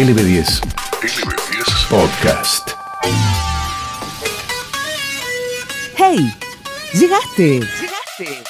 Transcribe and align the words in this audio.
LB10. 0.00 0.62
LB10 1.02 1.88
Podcast. 1.90 2.70
¡Hey! 5.94 6.32
¡Llegaste! 6.94 7.60
¡Llegaste! 7.60 8.42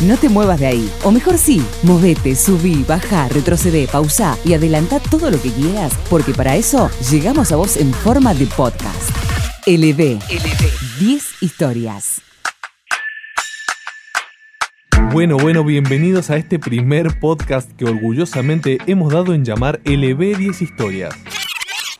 No 0.00 0.16
te 0.16 0.28
muevas 0.28 0.58
de 0.58 0.66
ahí. 0.66 0.92
O 1.04 1.12
mejor 1.12 1.38
sí, 1.38 1.64
movete, 1.84 2.34
subí, 2.34 2.82
baja, 2.82 3.28
retrocede, 3.28 3.86
pausa 3.86 4.36
y 4.44 4.54
adelanta 4.54 4.98
todo 4.98 5.30
lo 5.30 5.40
que 5.40 5.52
quieras, 5.52 5.92
porque 6.10 6.34
para 6.34 6.56
eso 6.56 6.90
llegamos 7.12 7.52
a 7.52 7.56
vos 7.56 7.76
en 7.76 7.94
forma 7.94 8.34
de 8.34 8.46
podcast. 8.46 9.10
LB. 9.66 10.18
LB. 10.18 10.98
10 10.98 11.42
historias. 11.42 12.23
Bueno, 15.14 15.36
bueno, 15.36 15.62
bienvenidos 15.62 16.30
a 16.30 16.36
este 16.38 16.58
primer 16.58 17.20
podcast 17.20 17.70
que 17.76 17.84
orgullosamente 17.84 18.78
hemos 18.88 19.12
dado 19.12 19.32
en 19.32 19.44
llamar 19.44 19.80
LB 19.84 20.36
10 20.36 20.60
historias. 20.60 21.14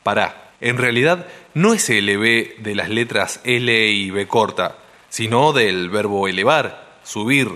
Pará, 0.02 0.50
en 0.60 0.78
realidad 0.78 1.24
no 1.54 1.74
es 1.74 1.88
LB 1.88 2.60
de 2.64 2.74
las 2.74 2.88
letras 2.88 3.40
L 3.44 3.88
y 3.92 4.10
B 4.10 4.26
corta, 4.26 4.78
sino 5.10 5.52
del 5.52 5.90
verbo 5.90 6.26
elevar, 6.26 6.98
subir, 7.04 7.50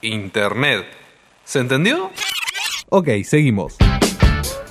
internet. 0.00 0.86
¿Se 1.42 1.58
entendió? 1.58 2.12
Ok, 2.88 3.08
seguimos. 3.24 3.74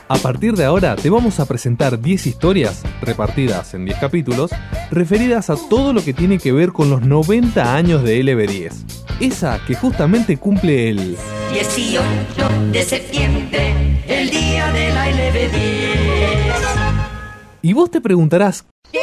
A 0.08 0.16
partir 0.20 0.54
de 0.54 0.64
ahora 0.64 0.96
te 0.96 1.10
vamos 1.10 1.42
a 1.42 1.46
presentar 1.46 2.00
10 2.00 2.28
historias, 2.28 2.82
repartidas 3.02 3.74
en 3.74 3.84
10 3.84 4.00
capítulos, 4.00 4.52
referidas 4.90 5.50
a 5.50 5.58
todo 5.70 5.92
lo 5.92 6.02
que 6.02 6.14
tiene 6.14 6.38
que 6.38 6.54
ver 6.54 6.72
con 6.72 6.90
los 6.90 7.02
90 7.02 7.76
años 7.76 8.04
de 8.04 8.24
LB10 8.24 9.04
esa 9.26 9.60
que 9.66 9.74
justamente 9.74 10.36
cumple 10.38 10.90
el 10.90 11.18
18 11.54 12.02
de 12.74 12.84
septiembre, 12.84 14.04
el 14.06 14.30
día 14.30 14.70
de 14.74 14.94
la 14.94 15.10
LB10. 15.10 16.54
Y 17.62 17.72
vos 17.72 17.90
te 17.90 18.02
preguntarás, 18.02 18.66
¿qué? 18.92 19.00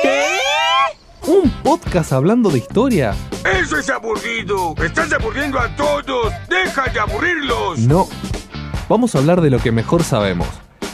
¿Un 1.26 1.50
podcast 1.62 2.12
hablando 2.12 2.50
de 2.50 2.58
historia? 2.58 3.14
¡Eso 3.62 3.78
es 3.78 3.88
aburrido! 3.88 4.74
¡Estás 4.84 5.10
aburriendo 5.14 5.58
a 5.58 5.74
todos! 5.74 6.34
¡Deja 6.50 6.84
de 6.92 7.00
aburrirlos! 7.00 7.78
No. 7.78 8.06
Vamos 8.90 9.14
a 9.14 9.18
hablar 9.18 9.40
de 9.40 9.48
lo 9.48 9.58
que 9.58 9.72
mejor 9.72 10.04
sabemos. 10.04 10.48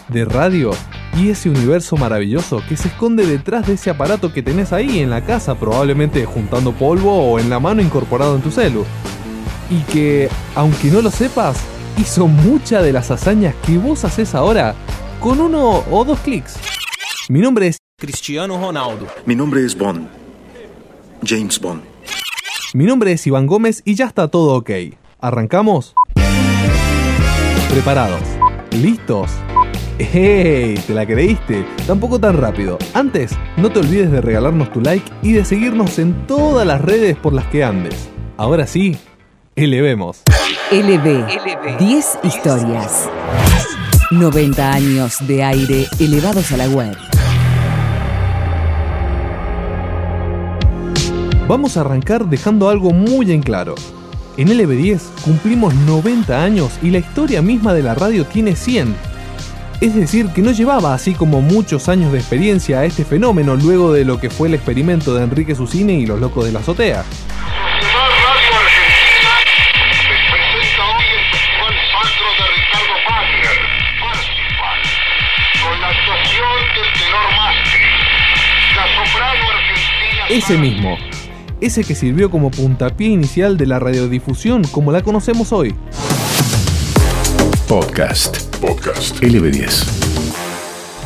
De 0.07 0.25
radio 0.25 0.71
y 1.17 1.31
ese 1.31 1.51
universo 1.51 1.97
maravilloso 1.97 2.63
que 2.69 2.77
se 2.77 2.89
esconde 2.89 3.27
detrás 3.27 3.67
de 3.67 3.75
ese 3.75 3.91
aparato 3.91 4.33
que 4.33 4.43
tenés 4.45 4.73
ahí 4.73 5.01
en 5.01 5.11
la 5.11 5.25
casa, 5.25 5.57
probablemente 5.57 6.25
juntando 6.27 6.73
polvo 6.73 7.33
o 7.33 7.41
en 7.41 7.51
la 7.51 7.59
mano 7.59 7.83
incorporado 7.83 8.37
en 8.37 8.43
tu 8.43 8.53
celu. 8.53 8.85
Y 9.71 9.81
que, 9.93 10.29
aunque 10.55 10.91
no 10.91 11.03
lo 11.03 11.11
sepas, 11.11 11.59
hizo 11.99 12.27
muchas 12.27 12.85
de 12.85 12.93
las 12.93 13.11
hazañas 13.11 13.55
que 13.67 13.79
vos 13.79 14.05
haces 14.05 14.35
ahora 14.35 14.75
con 15.21 15.41
uno 15.41 15.85
o 15.91 16.05
dos 16.05 16.21
clics. 16.21 16.57
Mi 17.29 17.41
nombre 17.41 17.69
es 17.69 17.79
Cristiano 17.99 18.59
Ronaldo. 18.61 19.07
Mi 19.25 19.35
nombre 19.35 19.65
es 19.65 19.77
Bond. 19.77 20.07
James 21.25 21.59
Bond. 21.61 21.83
Mi 22.75 22.85
nombre 22.85 23.13
es 23.13 23.27
Iván 23.27 23.47
Gómez 23.47 23.83
y 23.85 23.95
ya 23.95 24.07
está 24.07 24.29
todo 24.29 24.57
ok. 24.57 24.71
¿Arrancamos? 25.21 25.95
¿Preparados? 27.71 28.21
¿Listos? 28.73 29.31
¡Hey! 29.99 30.79
¿Te 30.87 30.93
la 30.93 31.07
creíste? 31.07 31.67
Tampoco 31.87 32.21
tan 32.21 32.37
rápido. 32.37 32.77
Antes, 32.93 33.33
no 33.57 33.71
te 33.71 33.81
olvides 33.81 34.13
de 34.13 34.21
regalarnos 34.21 34.71
tu 34.73 34.81
like 34.83 35.11
y 35.23 35.33
de 35.33 35.45
seguirnos 35.45 35.99
en 35.99 36.27
todas 36.27 36.67
las 36.67 36.83
redes 36.83 37.17
por 37.17 37.33
las 37.33 37.47
que 37.47 37.65
andes. 37.65 38.11
Ahora 38.37 38.67
sí, 38.67 38.99
elevemos. 39.57 40.23
LB. 40.71 41.79
10 41.79 42.19
historias. 42.23 43.09
90 44.11 44.73
años 44.73 45.17
de 45.27 45.43
aire 45.43 45.87
elevados 45.99 46.53
a 46.53 46.59
la 46.59 46.69
web. 46.69 46.95
Vamos 51.49 51.77
a 51.77 51.81
arrancar 51.81 52.27
dejando 52.27 52.69
algo 52.69 52.91
muy 52.91 53.33
en 53.33 53.41
claro. 53.41 53.75
En 54.37 54.49
LB10 54.49 55.01
cumplimos 55.25 55.75
90 55.75 56.43
años 56.43 56.73
y 56.83 56.91
la 56.91 56.99
historia 56.99 57.41
misma 57.41 57.73
de 57.73 57.83
la 57.83 57.95
radio 57.95 58.27
tiene 58.27 58.55
100 58.55 58.95
es 59.81 59.95
decir, 59.95 60.29
que 60.29 60.41
no 60.41 60.53
llevaba 60.53 60.95
así 60.95 61.13
como 61.13 61.43
muchos 61.43 61.89
años 61.89 62.11
de 62.13 62.19
experiencia 62.19 62.79
a 62.79 62.85
este 62.87 63.05
fenómeno 63.05 63.57
luego 63.57 63.93
de 63.93 64.05
lo 64.05 64.19
que 64.19 64.31
fue 64.31 64.49
el 64.49 64.55
experimento 64.55 65.15
de 65.15 65.25
Enrique 65.25 65.55
Susini 65.55 65.95
y 65.95 66.07
los 66.07 66.19
locos 66.19 66.47
de 66.47 66.53
la 66.53 66.61
azotea. 66.61 67.05
Ese 80.29 80.59
mismo, 80.59 80.97
ese 81.61 81.85
que 81.85 81.95
sirvió 81.95 82.33
como 82.33 82.51
puntapié 82.51 83.07
inicial 83.07 83.57
de 83.57 83.65
la 83.65 83.79
radiodifusión 83.79 84.65
como 84.65 84.91
la 84.91 85.03
conocemos 85.03 85.53
hoy. 85.53 85.73
Podcast. 87.69 88.57
Podcast 88.57 89.23
LB10. 89.23 89.85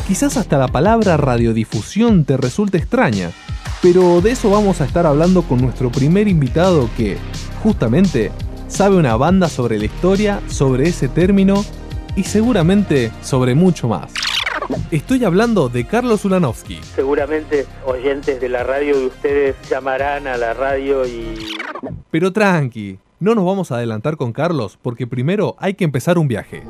Quizás 0.07 0.37
hasta 0.37 0.57
la 0.57 0.69
palabra 0.69 1.17
radiodifusión 1.17 2.25
te 2.25 2.35
resulte 2.35 2.79
extraña, 2.79 3.29
pero 3.83 4.21
de 4.21 4.31
eso 4.31 4.49
vamos 4.49 4.81
a 4.81 4.85
estar 4.85 5.05
hablando 5.05 5.43
con 5.43 5.61
nuestro 5.61 5.91
primer 5.91 6.27
invitado 6.27 6.89
que, 6.97 7.17
justamente, 7.61 8.31
sabe 8.69 8.95
una 8.95 9.15
banda 9.17 9.49
sobre 9.49 9.77
la 9.77 9.85
historia, 9.85 10.41
sobre 10.47 10.89
ese 10.89 11.07
término 11.07 11.63
y 12.15 12.23
seguramente 12.23 13.11
sobre 13.21 13.53
mucho 13.53 13.87
más. 13.87 14.20
Estoy 14.91 15.23
hablando 15.23 15.69
de 15.69 15.85
Carlos 15.85 16.25
Ulanovsky. 16.25 16.79
Seguramente 16.95 17.65
oyentes 17.85 18.41
de 18.41 18.49
la 18.49 18.63
radio 18.63 18.97
de 18.97 19.05
ustedes 19.07 19.55
llamarán 19.69 20.27
a 20.27 20.37
la 20.37 20.53
radio 20.53 21.05
y... 21.05 21.55
Pero 22.09 22.33
tranqui, 22.33 22.99
no 23.19 23.35
nos 23.35 23.45
vamos 23.45 23.71
a 23.71 23.75
adelantar 23.75 24.17
con 24.17 24.33
Carlos 24.33 24.77
porque 24.81 25.07
primero 25.07 25.55
hay 25.59 25.75
que 25.75 25.83
empezar 25.83 26.17
un 26.17 26.27
viaje. 26.27 26.63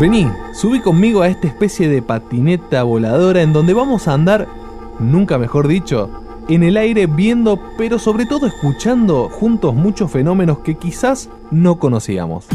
Vení, 0.00 0.28
subí 0.54 0.80
conmigo 0.80 1.22
a 1.22 1.28
esta 1.28 1.46
especie 1.46 1.88
de 1.88 2.02
patineta 2.02 2.82
voladora 2.82 3.42
en 3.42 3.52
donde 3.52 3.74
vamos 3.74 4.08
a 4.08 4.14
andar, 4.14 4.48
nunca 4.98 5.38
mejor 5.38 5.68
dicho, 5.68 6.10
en 6.48 6.62
el 6.62 6.76
aire 6.76 7.06
viendo, 7.06 7.60
pero 7.78 7.98
sobre 7.98 8.26
todo 8.26 8.46
escuchando 8.46 9.28
juntos 9.28 9.74
muchos 9.74 10.10
fenómenos 10.10 10.58
que 10.58 10.76
quizás 10.76 11.30
no 11.50 11.78
conocíamos. 11.78 12.46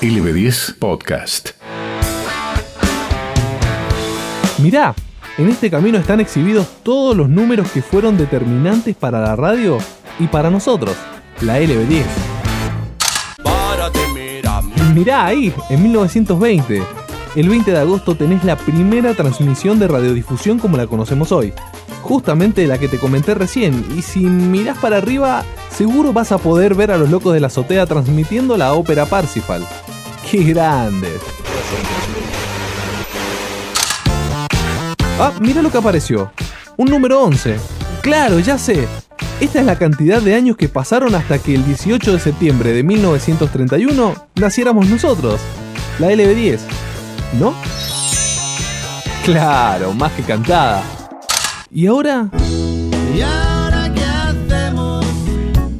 LB10 0.00 0.78
Podcast. 0.78 1.57
Mirá, 4.58 4.92
en 5.36 5.48
este 5.48 5.70
camino 5.70 5.98
están 5.98 6.18
exhibidos 6.18 6.66
todos 6.82 7.16
los 7.16 7.28
números 7.28 7.70
que 7.70 7.80
fueron 7.80 8.16
determinantes 8.16 8.96
para 8.96 9.20
la 9.20 9.36
radio 9.36 9.78
y 10.18 10.26
para 10.26 10.50
nosotros, 10.50 10.96
la 11.42 11.60
LB10. 11.60 12.04
Mirá 14.94 15.26
ahí, 15.26 15.54
en 15.70 15.82
1920. 15.84 16.82
El 17.36 17.48
20 17.48 17.70
de 17.70 17.78
agosto 17.78 18.16
tenés 18.16 18.42
la 18.42 18.56
primera 18.56 19.14
transmisión 19.14 19.78
de 19.78 19.86
radiodifusión 19.86 20.58
como 20.58 20.76
la 20.76 20.88
conocemos 20.88 21.30
hoy. 21.30 21.52
Justamente 22.02 22.66
la 22.66 22.78
que 22.78 22.88
te 22.88 22.98
comenté 22.98 23.34
recién. 23.34 23.84
Y 23.96 24.02
si 24.02 24.20
mirás 24.20 24.78
para 24.78 24.96
arriba, 24.96 25.44
seguro 25.70 26.12
vas 26.12 26.32
a 26.32 26.38
poder 26.38 26.74
ver 26.74 26.90
a 26.90 26.98
los 26.98 27.10
locos 27.10 27.32
de 27.32 27.38
la 27.38 27.46
azotea 27.46 27.86
transmitiendo 27.86 28.56
la 28.56 28.72
ópera 28.72 29.06
Parsifal. 29.06 29.64
¡Qué 30.28 30.42
grandes! 30.42 31.20
Ah, 35.20 35.32
mira 35.40 35.62
lo 35.62 35.70
que 35.72 35.78
apareció. 35.78 36.30
Un 36.76 36.90
número 36.90 37.20
11. 37.22 37.56
Claro, 38.02 38.38
ya 38.38 38.56
sé. 38.56 38.86
Esta 39.40 39.58
es 39.58 39.66
la 39.66 39.76
cantidad 39.76 40.22
de 40.22 40.36
años 40.36 40.56
que 40.56 40.68
pasaron 40.68 41.12
hasta 41.16 41.40
que 41.40 41.56
el 41.56 41.64
18 41.64 42.12
de 42.12 42.18
septiembre 42.20 42.72
de 42.72 42.84
1931 42.84 44.14
naciéramos 44.36 44.86
nosotros, 44.86 45.40
la 45.98 46.12
LB10, 46.12 46.60
¿no? 47.40 47.52
Claro, 49.24 49.92
más 49.92 50.12
que 50.12 50.22
cantada. 50.22 50.84
¿Y 51.70 51.88
ahora? 51.88 52.28
¿Y 53.16 53.20
ahora 53.20 53.92
qué 53.92 54.04
hacemos? 54.04 55.04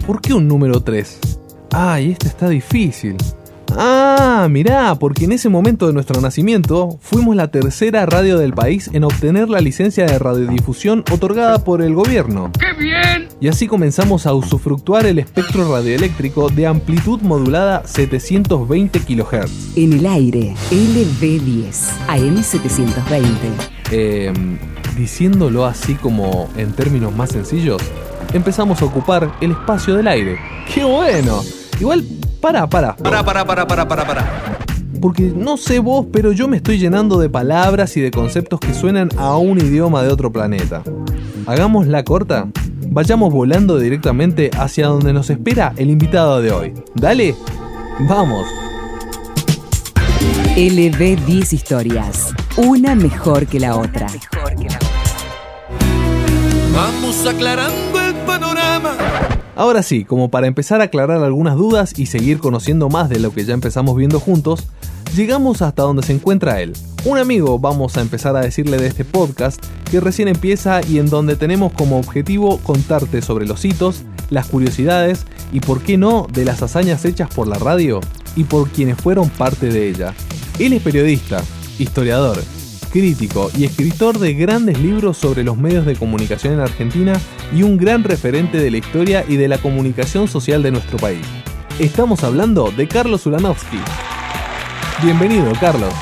¿Por 0.04 0.20
qué 0.20 0.34
un 0.34 0.48
número 0.48 0.80
3? 0.82 1.18
Ay, 1.72 2.10
esta 2.10 2.26
está 2.26 2.48
difícil. 2.48 3.16
Ah, 3.80 4.48
mirá, 4.50 4.96
porque 4.96 5.26
en 5.26 5.32
ese 5.32 5.48
momento 5.48 5.86
de 5.86 5.92
nuestro 5.92 6.20
nacimiento 6.20 6.98
fuimos 7.00 7.36
la 7.36 7.52
tercera 7.52 8.04
radio 8.06 8.36
del 8.36 8.52
país 8.52 8.90
en 8.92 9.04
obtener 9.04 9.48
la 9.48 9.60
licencia 9.60 10.04
de 10.04 10.18
radiodifusión 10.18 11.04
otorgada 11.12 11.62
por 11.62 11.80
el 11.80 11.94
gobierno. 11.94 12.50
¡Qué 12.58 12.72
bien! 12.72 13.28
Y 13.40 13.46
así 13.46 13.68
comenzamos 13.68 14.26
a 14.26 14.34
usufructuar 14.34 15.06
el 15.06 15.20
espectro 15.20 15.72
radioeléctrico 15.72 16.50
de 16.50 16.66
amplitud 16.66 17.20
modulada 17.20 17.86
720 17.86 18.98
kHz. 18.98 19.76
En 19.76 19.92
el 19.92 20.06
aire, 20.06 20.54
LB10, 20.72 21.70
AM720. 22.08 23.32
Eh, 23.92 24.32
diciéndolo 24.96 25.66
así 25.66 25.94
como 25.94 26.50
en 26.56 26.72
términos 26.72 27.14
más 27.14 27.30
sencillos, 27.30 27.80
empezamos 28.32 28.82
a 28.82 28.86
ocupar 28.86 29.32
el 29.40 29.52
espacio 29.52 29.94
del 29.94 30.08
aire. 30.08 30.36
¡Qué 30.74 30.82
bueno! 30.82 31.42
Igual 31.80 32.04
para, 32.40 32.68
para. 32.68 32.96
Para, 32.96 33.24
para, 33.24 33.44
para, 33.44 33.66
para, 33.66 33.88
para, 33.88 34.06
para. 34.06 34.58
porque 35.00 35.32
no 35.34 35.56
sé 35.56 35.78
vos, 35.78 36.06
pero 36.12 36.32
yo 36.32 36.48
me 36.48 36.56
estoy 36.56 36.78
llenando 36.78 37.18
de 37.18 37.28
palabras 37.28 37.96
y 37.96 38.00
de 38.00 38.10
conceptos 38.10 38.60
que 38.60 38.74
suenan 38.74 39.08
a 39.16 39.36
un 39.36 39.58
idioma 39.58 40.02
de 40.02 40.10
otro 40.10 40.32
planeta. 40.32 40.82
Hagamos 41.46 41.86
la 41.86 42.04
corta, 42.04 42.48
vayamos 42.88 43.32
volando 43.32 43.78
directamente 43.78 44.50
hacia 44.56 44.88
donde 44.88 45.12
nos 45.12 45.30
espera 45.30 45.72
el 45.76 45.90
invitado 45.90 46.42
de 46.42 46.52
hoy. 46.52 46.74
Dale, 46.94 47.34
vamos. 48.08 48.46
LB10 50.56 51.52
historias, 51.52 52.34
una 52.56 52.96
mejor 52.96 53.46
que 53.46 53.60
la 53.60 53.76
otra. 53.76 54.08
Vamos 56.74 57.26
aclarando 57.26 58.00
el 58.00 58.14
panorama. 58.26 58.96
Ahora 59.58 59.82
sí, 59.82 60.04
como 60.04 60.30
para 60.30 60.46
empezar 60.46 60.80
a 60.80 60.84
aclarar 60.84 61.24
algunas 61.24 61.56
dudas 61.56 61.98
y 61.98 62.06
seguir 62.06 62.38
conociendo 62.38 62.88
más 62.88 63.08
de 63.08 63.18
lo 63.18 63.34
que 63.34 63.44
ya 63.44 63.54
empezamos 63.54 63.96
viendo 63.96 64.20
juntos, 64.20 64.68
llegamos 65.16 65.62
hasta 65.62 65.82
donde 65.82 66.04
se 66.04 66.12
encuentra 66.12 66.62
él. 66.62 66.74
Un 67.04 67.18
amigo, 67.18 67.58
vamos 67.58 67.96
a 67.96 68.00
empezar 68.00 68.36
a 68.36 68.40
decirle 68.40 68.76
de 68.76 68.86
este 68.86 69.04
podcast, 69.04 69.60
que 69.90 69.98
recién 69.98 70.28
empieza 70.28 70.80
y 70.86 71.00
en 71.00 71.10
donde 71.10 71.34
tenemos 71.34 71.72
como 71.72 71.98
objetivo 71.98 72.58
contarte 72.58 73.20
sobre 73.20 73.48
los 73.48 73.64
hitos, 73.64 74.04
las 74.30 74.46
curiosidades 74.46 75.26
y, 75.52 75.58
por 75.58 75.82
qué 75.82 75.98
no, 75.98 76.28
de 76.32 76.44
las 76.44 76.62
hazañas 76.62 77.04
hechas 77.04 77.28
por 77.28 77.48
la 77.48 77.58
radio 77.58 77.98
y 78.36 78.44
por 78.44 78.68
quienes 78.68 78.96
fueron 78.96 79.28
parte 79.28 79.72
de 79.72 79.88
ella. 79.88 80.14
Él 80.60 80.72
es 80.72 80.82
periodista, 80.82 81.42
historiador, 81.80 82.38
crítico 82.90 83.50
y 83.56 83.64
escritor 83.64 84.18
de 84.18 84.34
grandes 84.34 84.78
libros 84.80 85.16
sobre 85.18 85.44
los 85.44 85.56
medios 85.56 85.84
de 85.86 85.96
comunicación 85.96 86.54
en 86.54 86.60
Argentina 86.60 87.14
y 87.54 87.62
un 87.62 87.76
gran 87.76 88.04
referente 88.04 88.58
de 88.58 88.70
la 88.70 88.78
historia 88.78 89.24
y 89.28 89.36
de 89.36 89.48
la 89.48 89.58
comunicación 89.58 90.28
social 90.28 90.62
de 90.62 90.70
nuestro 90.72 90.98
país. 90.98 91.26
Estamos 91.78 92.24
hablando 92.24 92.70
de 92.70 92.88
Carlos 92.88 93.26
Ulanovsky. 93.26 93.78
Bienvenido, 95.02 95.52
Carlos. 95.60 95.92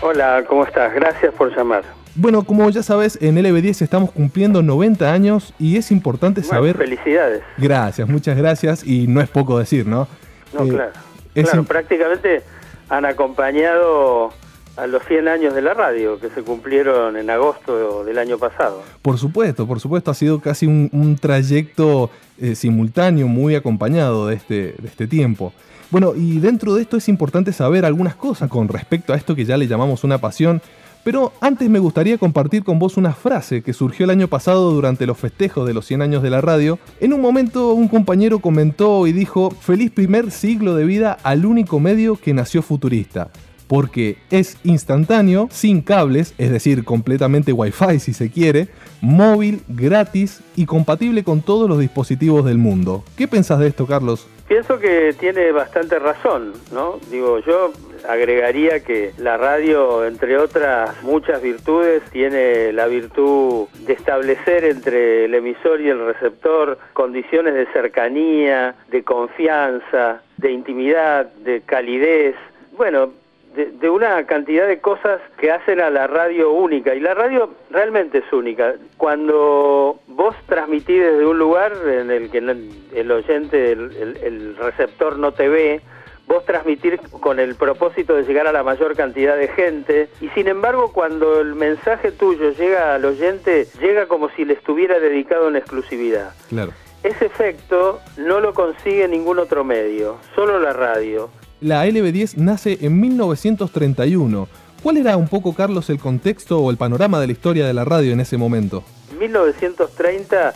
Hola, 0.00 0.44
¿cómo 0.46 0.64
estás? 0.64 0.94
Gracias 0.94 1.34
por 1.34 1.54
llamar. 1.56 1.82
Bueno, 2.14 2.42
como 2.44 2.68
ya 2.70 2.82
sabes, 2.82 3.18
en 3.20 3.36
LB10 3.36 3.82
estamos 3.82 4.10
cumpliendo 4.10 4.62
90 4.62 5.12
años 5.12 5.54
y 5.58 5.76
es 5.76 5.90
importante 5.90 6.40
Bueno, 6.40 6.54
saber... 6.54 6.76
felicidades. 6.76 7.42
Gracias, 7.56 8.08
muchas 8.08 8.36
gracias 8.36 8.84
y 8.84 9.06
no 9.06 9.20
es 9.20 9.28
poco 9.28 9.58
decir, 9.58 9.86
¿no? 9.86 10.08
No, 10.52 10.64
Eh, 10.64 10.68
claro. 10.68 10.92
es 11.34 11.44
Claro, 11.44 11.64
prácticamente 11.64 12.42
han 12.88 13.04
acompañado 13.04 14.30
a 14.78 14.86
los 14.86 15.02
100 15.06 15.26
años 15.26 15.54
de 15.54 15.62
la 15.62 15.74
radio, 15.74 16.20
que 16.20 16.30
se 16.30 16.42
cumplieron 16.42 17.16
en 17.16 17.28
agosto 17.30 18.04
del 18.04 18.16
año 18.16 18.38
pasado. 18.38 18.82
Por 19.02 19.18
supuesto, 19.18 19.66
por 19.66 19.80
supuesto, 19.80 20.12
ha 20.12 20.14
sido 20.14 20.40
casi 20.40 20.66
un, 20.66 21.18
trayecto 21.20 22.10
eh, 22.40 22.54
simultáneo, 22.54 23.26
muy 23.26 23.56
acompañado 23.56 24.28
de 24.28 24.36
este, 24.36 24.74
de 24.78 24.86
este 24.86 25.08
tiempo. 25.08 25.52
Bueno, 25.90 26.14
y 26.14 26.38
dentro 26.38 26.74
de 26.74 26.82
esto 26.82 26.96
es 26.96 27.08
importante 27.08 27.52
saber 27.52 27.84
algunas 27.84 28.14
cosas 28.14 28.48
con 28.48 28.68
respecto 28.68 29.12
a 29.12 29.16
esto 29.16 29.34
que 29.34 29.44
ya 29.44 29.56
le 29.56 29.66
llamamos 29.66 30.04
una 30.04 30.18
pasión, 30.18 30.62
pero 31.02 31.32
antes 31.40 31.68
me 31.68 31.78
gustaría 31.78 32.18
compartir 32.18 32.62
con 32.62 32.78
vos 32.78 32.96
una 32.96 33.14
frase 33.14 33.62
que 33.62 33.72
surgió 33.72 34.04
el 34.04 34.10
año 34.10 34.28
pasado 34.28 34.70
durante 34.70 35.06
los 35.06 35.18
festejos 35.18 35.66
de 35.66 35.74
los 35.74 35.86
100 35.86 36.02
años 36.02 36.22
de 36.22 36.30
la 36.30 36.40
radio. 36.40 36.78
En 37.00 37.14
un 37.14 37.20
momento 37.20 37.72
un 37.72 37.88
compañero 37.88 38.38
comentó 38.40 39.06
y 39.06 39.12
dijo, 39.12 39.50
feliz 39.50 39.90
primer 39.90 40.30
siglo 40.30 40.74
de 40.76 40.84
vida 40.84 41.16
al 41.22 41.46
único 41.46 41.80
medio 41.80 42.16
que 42.16 42.34
nació 42.34 42.62
futurista 42.62 43.30
porque 43.68 44.16
es 44.30 44.56
instantáneo, 44.64 45.48
sin 45.50 45.82
cables, 45.82 46.34
es 46.38 46.50
decir, 46.50 46.84
completamente 46.84 47.52
wifi 47.52 48.00
si 48.00 48.12
se 48.12 48.30
quiere, 48.30 48.68
móvil, 49.00 49.60
gratis 49.68 50.42
y 50.56 50.66
compatible 50.66 51.22
con 51.22 51.42
todos 51.42 51.68
los 51.68 51.78
dispositivos 51.78 52.44
del 52.44 52.58
mundo. 52.58 53.04
¿Qué 53.16 53.28
pensás 53.28 53.60
de 53.60 53.68
esto, 53.68 53.86
Carlos? 53.86 54.26
Pienso 54.48 54.78
que 54.78 55.14
tiene 55.20 55.52
bastante 55.52 55.98
razón, 55.98 56.54
¿no? 56.72 56.98
Digo, 57.10 57.38
yo 57.40 57.70
agregaría 58.08 58.80
que 58.80 59.12
la 59.18 59.36
radio, 59.36 60.06
entre 60.06 60.38
otras 60.38 61.02
muchas 61.02 61.42
virtudes, 61.42 62.02
tiene 62.10 62.72
la 62.72 62.86
virtud 62.86 63.68
de 63.86 63.92
establecer 63.92 64.64
entre 64.64 65.26
el 65.26 65.34
emisor 65.34 65.82
y 65.82 65.90
el 65.90 65.98
receptor 65.98 66.78
condiciones 66.94 67.52
de 67.54 67.66
cercanía, 67.74 68.74
de 68.90 69.04
confianza, 69.04 70.22
de 70.38 70.52
intimidad, 70.52 71.26
de 71.44 71.60
calidez. 71.60 72.34
Bueno, 72.74 73.10
de, 73.54 73.66
de 73.66 73.90
una 73.90 74.24
cantidad 74.26 74.66
de 74.66 74.78
cosas 74.80 75.20
que 75.38 75.50
hacen 75.50 75.80
a 75.80 75.90
la 75.90 76.06
radio 76.06 76.50
única. 76.52 76.94
Y 76.94 77.00
la 77.00 77.14
radio 77.14 77.50
realmente 77.70 78.18
es 78.18 78.32
única. 78.32 78.74
Cuando 78.96 79.98
vos 80.06 80.34
transmitís 80.46 81.00
desde 81.02 81.26
un 81.26 81.38
lugar 81.38 81.72
en 81.86 82.10
el 82.10 82.30
que 82.30 82.38
el 82.38 83.10
oyente, 83.10 83.72
el, 83.72 83.96
el- 83.96 84.16
el 84.22 84.56
receptor 84.56 85.18
no 85.18 85.32
te 85.32 85.48
ve, 85.48 85.80
vos 86.26 86.44
transmitir 86.44 87.00
con 87.20 87.40
el 87.40 87.54
propósito 87.54 88.14
de 88.14 88.22
llegar 88.24 88.46
a 88.46 88.52
la 88.52 88.62
mayor 88.62 88.94
cantidad 88.94 89.36
de 89.36 89.48
gente. 89.48 90.08
Y 90.20 90.28
sin 90.30 90.46
embargo, 90.48 90.92
cuando 90.92 91.40
el 91.40 91.54
mensaje 91.54 92.12
tuyo 92.12 92.50
llega 92.52 92.94
al 92.94 93.04
oyente, 93.04 93.66
llega 93.80 94.06
como 94.06 94.28
si 94.30 94.44
le 94.44 94.52
estuviera 94.54 95.00
dedicado 95.00 95.48
en 95.48 95.56
exclusividad. 95.56 96.32
Claro. 96.50 96.72
Ese 97.02 97.26
efecto 97.26 98.00
no 98.18 98.40
lo 98.40 98.52
consigue 98.54 99.08
ningún 99.08 99.38
otro 99.38 99.64
medio, 99.64 100.18
solo 100.34 100.58
la 100.60 100.72
radio. 100.72 101.30
La 101.60 101.84
LB10 101.86 102.36
nace 102.36 102.78
en 102.82 103.00
1931. 103.00 104.46
¿Cuál 104.80 104.96
era 104.96 105.16
un 105.16 105.26
poco, 105.26 105.56
Carlos, 105.56 105.90
el 105.90 105.98
contexto 105.98 106.60
o 106.60 106.70
el 106.70 106.76
panorama 106.76 107.20
de 107.20 107.26
la 107.26 107.32
historia 107.32 107.66
de 107.66 107.74
la 107.74 107.84
radio 107.84 108.12
en 108.12 108.20
ese 108.20 108.36
momento? 108.36 108.84
En 109.10 109.18
1930 109.18 110.52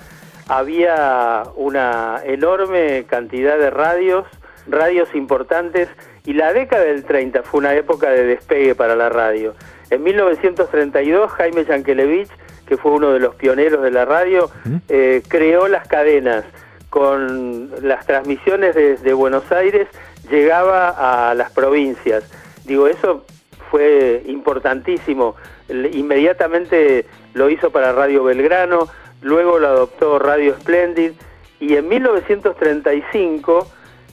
había 0.47 1.43
una 1.57 2.21
enorme 2.25 3.05
cantidad 3.09 3.59
de 3.59 3.71
radios, 3.71 4.27
radios 4.69 5.13
importantes, 5.17 5.89
y 6.25 6.35
la 6.35 6.53
década 6.53 6.85
del 6.85 7.03
30 7.03 7.43
fue 7.43 7.59
una 7.59 7.75
época 7.75 8.11
de 8.11 8.25
despegue 8.25 8.77
para 8.77 8.95
la 8.95 9.09
radio. 9.09 9.55
En 9.91 10.05
1932 10.05 11.33
Jaime 11.33 11.65
Yankelevich, 11.65 12.31
que 12.65 12.77
fue 12.77 12.93
uno 12.93 13.11
de 13.11 13.19
los 13.19 13.35
pioneros 13.35 13.83
de 13.83 13.91
la 13.91 14.05
radio, 14.05 14.53
eh, 14.89 15.21
creó 15.27 15.67
las 15.67 15.89
cadenas. 15.89 16.45
Con 16.91 17.71
las 17.81 18.05
transmisiones 18.05 18.75
desde 18.75 19.15
Buenos 19.15 19.51
Aires 19.51 19.89
llegaba 20.31 21.31
a 21.31 21.35
las 21.35 21.51
provincias. 21.51 22.25
Digo, 22.65 22.87
eso 22.87 23.25
fue 23.71 24.23
importantísimo. 24.27 25.37
Inmediatamente 25.69 27.07
lo 27.35 27.49
hizo 27.51 27.71
para 27.71 27.93
Radio 27.93 28.25
Belgrano, 28.25 28.89
luego 29.23 29.59
lo 29.59 29.69
adoptó 29.69 30.19
Radio 30.19 30.55
Splendid 30.61 31.13
y 31.61 31.77
en 31.77 31.89
1935 31.89 33.67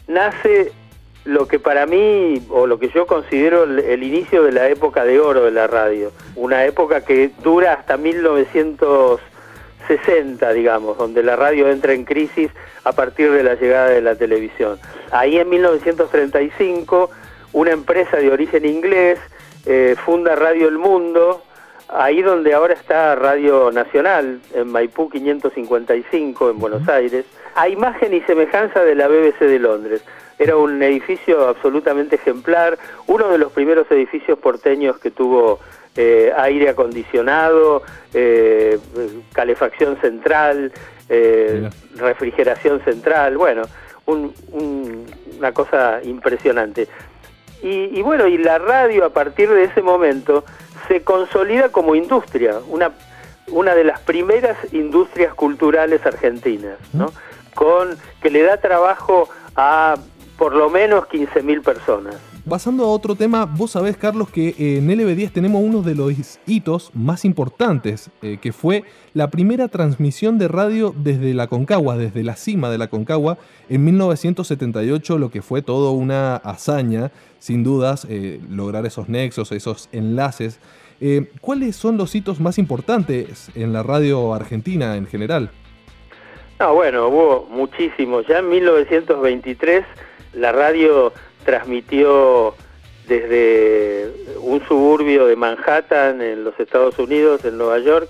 nace 0.07 0.71
lo 1.25 1.47
que 1.47 1.59
para 1.59 1.85
mí, 1.85 2.41
o 2.49 2.65
lo 2.65 2.79
que 2.79 2.89
yo 2.89 3.05
considero 3.05 3.63
el, 3.63 4.03
inicio 4.03 4.43
de 4.43 4.51
la 4.51 4.69
época 4.69 5.03
de 5.03 5.19
oro 5.19 5.43
de 5.45 5.51
la 5.51 5.67
radio, 5.67 6.11
una 6.35 6.65
época 6.65 7.03
que 7.03 7.31
dura 7.43 7.73
hasta 7.73 7.97
1960, 9.89 10.53
digamos, 10.53 10.97
donde 10.97 11.23
la 11.23 11.35
radio 11.35 11.69
entra 11.69 11.93
en 11.93 12.05
crisis 12.05 12.51
a 12.83 12.91
partir 12.91 13.31
de 13.31 13.43
la 13.43 13.55
llegada 13.55 13.89
de 13.89 14.01
la 14.01 14.15
televisión. 14.15 14.79
Ahí 15.11 15.37
en 15.37 15.49
1935, 15.49 17.09
una 17.53 17.71
empresa 17.71 18.17
de 18.17 18.31
origen 18.31 18.65
inglés 18.65 19.19
eh, 19.65 19.95
funda 20.05 20.35
Radio 20.35 20.67
El 20.67 20.77
Mundo, 20.77 21.43
ahí 21.87 22.21
donde 22.21 22.53
ahora 22.53 22.73
está 22.73 23.15
Radio 23.15 23.71
Nacional, 23.71 24.39
en 24.53 24.71
Maipú 24.71 25.09
555, 25.09 26.51
en 26.51 26.59
Buenos 26.59 26.87
Aires, 26.87 27.25
a 27.55 27.67
imagen 27.67 28.13
y 28.13 28.21
semejanza 28.21 28.83
de 28.83 28.95
la 28.95 29.07
BBC 29.07 29.39
de 29.39 29.59
Londres. 29.59 30.03
Era 30.37 30.55
un 30.55 30.81
edificio 30.81 31.49
absolutamente 31.49 32.15
ejemplar, 32.15 32.77
uno 33.07 33.27
de 33.29 33.37
los 33.37 33.51
primeros 33.51 33.89
edificios 33.91 34.39
porteños 34.39 34.97
que 34.99 35.11
tuvo 35.11 35.59
eh, 35.95 36.31
aire 36.37 36.69
acondicionado, 36.69 37.83
eh, 38.13 38.79
calefacción 39.33 39.97
central, 40.01 40.71
eh, 41.09 41.69
refrigeración 41.95 42.81
central, 42.81 43.37
bueno, 43.37 43.63
un- 44.05 44.33
un- 44.51 45.05
una 45.37 45.51
cosa 45.51 45.99
impresionante. 46.03 46.87
Y, 47.61 47.97
y 47.99 48.01
bueno, 48.01 48.27
y 48.27 48.37
la 48.37 48.57
radio 48.57 49.05
a 49.05 49.09
partir 49.09 49.49
de 49.49 49.63
ese 49.63 49.81
momento 49.81 50.45
se 50.87 51.01
consolida 51.03 51.69
como 51.69 51.93
industria, 51.95 52.55
una, 52.69 52.91
una 53.49 53.75
de 53.75 53.83
las 53.83 53.99
primeras 54.01 54.57
industrias 54.71 55.33
culturales 55.33 56.05
argentinas, 56.05 56.77
¿no? 56.93 57.11
Con, 57.55 57.97
que 58.21 58.29
le 58.29 58.43
da 58.43 58.57
trabajo 58.57 59.27
a 59.55 59.95
por 60.37 60.55
lo 60.55 60.69
menos 60.69 61.05
15.000 61.09 61.61
personas. 61.61 62.15
Pasando 62.49 62.83
a 62.83 62.87
otro 62.87 63.13
tema, 63.13 63.45
vos 63.45 63.71
sabés, 63.71 63.95
Carlos, 63.95 64.31
que 64.31 64.49
eh, 64.49 64.77
en 64.77 64.87
LB10 64.87 65.31
tenemos 65.31 65.61
uno 65.63 65.83
de 65.83 65.93
los 65.93 66.39
hitos 66.47 66.89
más 66.95 67.23
importantes, 67.23 68.09
eh, 68.23 68.39
que 68.41 68.51
fue 68.53 68.85
la 69.13 69.29
primera 69.29 69.67
transmisión 69.67 70.39
de 70.39 70.47
radio 70.47 70.91
desde 70.97 71.35
la 71.35 71.45
Concagua, 71.45 71.95
desde 71.95 72.23
la 72.23 72.35
cima 72.35 72.71
de 72.71 72.79
la 72.79 72.87
Concagua, 72.87 73.37
en 73.69 73.85
1978, 73.85 75.19
lo 75.19 75.29
que 75.29 75.43
fue 75.43 75.61
todo 75.61 75.91
una 75.91 76.37
hazaña, 76.37 77.11
sin 77.37 77.63
dudas, 77.63 78.07
eh, 78.09 78.41
lograr 78.49 78.83
esos 78.87 79.09
nexos, 79.09 79.51
esos 79.51 79.87
enlaces. 79.91 80.59
¿Cuáles 81.39 81.75
son 81.75 81.97
los 81.97 82.13
hitos 82.15 82.41
más 82.41 82.57
importantes 82.57 83.51
en 83.55 83.71
la 83.71 83.83
radio 83.83 84.33
argentina 84.33 84.97
en 84.97 85.05
general? 85.05 85.51
No, 86.59 86.73
bueno, 86.73 87.07
hubo 87.07 87.47
muchísimos. 87.49 88.25
Ya 88.27 88.39
en 88.39 88.49
1923 88.49 89.85
la 90.33 90.51
radio 90.51 91.13
transmitió 91.49 92.53
desde 93.07 94.07
un 94.39 94.63
suburbio 94.67 95.25
de 95.25 95.35
Manhattan 95.35 96.21
en 96.21 96.43
los 96.43 96.59
Estados 96.59 96.99
Unidos, 96.99 97.43
en 97.43 97.57
Nueva 97.57 97.79
York, 97.79 98.07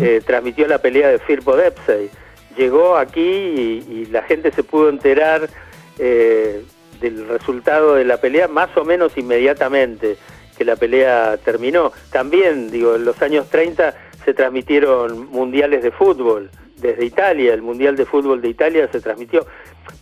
eh, 0.00 0.22
transmitió 0.24 0.68
la 0.68 0.78
pelea 0.78 1.08
de 1.08 1.18
Firpo 1.18 1.56
Depsey. 1.56 2.10
Llegó 2.56 2.96
aquí 2.96 3.20
y, 3.20 3.86
y 3.90 4.06
la 4.06 4.22
gente 4.22 4.52
se 4.52 4.62
pudo 4.62 4.88
enterar 4.88 5.50
eh, 5.98 6.62
del 7.00 7.26
resultado 7.26 7.96
de 7.96 8.04
la 8.04 8.18
pelea 8.18 8.46
más 8.46 8.70
o 8.76 8.84
menos 8.84 9.18
inmediatamente 9.18 10.16
que 10.56 10.64
la 10.64 10.76
pelea 10.76 11.38
terminó. 11.44 11.90
También, 12.12 12.70
digo, 12.70 12.94
en 12.94 13.04
los 13.04 13.20
años 13.20 13.50
30 13.50 13.94
se 14.24 14.32
transmitieron 14.32 15.28
mundiales 15.28 15.82
de 15.82 15.90
fútbol 15.90 16.50
desde 16.76 17.04
Italia, 17.04 17.52
el 17.52 17.62
Mundial 17.62 17.96
de 17.96 18.06
Fútbol 18.06 18.40
de 18.40 18.48
Italia 18.48 18.88
se 18.92 19.00
transmitió. 19.00 19.44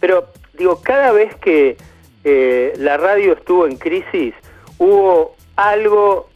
Pero, 0.00 0.28
digo, 0.52 0.82
cada 0.82 1.12
vez 1.12 1.34
que 1.36 1.78
eh, 2.24 2.72
la 2.78 2.96
radio 2.96 3.34
estuvo 3.34 3.66
en 3.66 3.76
crisis, 3.76 4.34
hubo 4.78 5.36
algo 5.56 6.30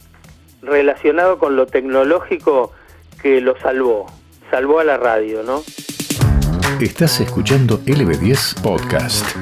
relacionado 0.61 1.39
con 1.39 1.55
lo 1.55 1.65
tecnológico 1.65 2.71
que 3.23 3.41
lo 3.41 3.59
salvó, 3.59 4.05
salvó 4.51 4.79
a 4.79 4.83
la 4.83 4.97
radio, 4.97 5.41
¿no? 5.41 5.63
Estás 6.79 7.19
escuchando 7.21 7.79
LB10 7.79 8.61
Podcast. 8.61 9.35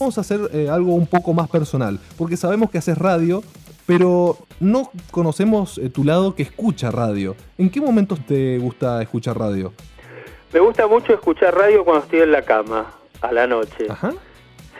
Vamos 0.00 0.16
a 0.16 0.22
hacer 0.22 0.40
eh, 0.54 0.70
algo 0.70 0.94
un 0.94 1.06
poco 1.06 1.34
más 1.34 1.48
personal, 1.50 2.00
porque 2.16 2.38
sabemos 2.38 2.70
que 2.70 2.78
haces 2.78 2.96
radio, 2.96 3.44
pero 3.84 4.38
no 4.60 4.90
conocemos 5.10 5.76
eh, 5.76 5.90
tu 5.90 6.04
lado 6.04 6.34
que 6.34 6.42
escucha 6.42 6.90
radio. 6.90 7.36
¿En 7.58 7.68
qué 7.68 7.82
momentos 7.82 8.18
te 8.26 8.58
gusta 8.58 9.02
escuchar 9.02 9.38
radio? 9.38 9.74
Me 10.54 10.60
gusta 10.60 10.86
mucho 10.86 11.12
escuchar 11.12 11.54
radio 11.54 11.84
cuando 11.84 12.04
estoy 12.04 12.20
en 12.20 12.32
la 12.32 12.42
cama, 12.42 12.86
a 13.20 13.30
la 13.30 13.46
noche. 13.46 13.86
Ajá. 13.90 14.12